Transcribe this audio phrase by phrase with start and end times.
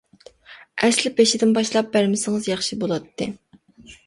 [0.87, 3.31] ئەسلى بېشىدىن باشلاپ بەرمىسىڭىز ياخشى بولاتتى.